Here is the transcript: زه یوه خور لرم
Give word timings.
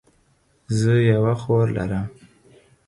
زه 0.79 0.93
یوه 1.11 1.33
خور 1.41 1.65
لرم 1.75 2.07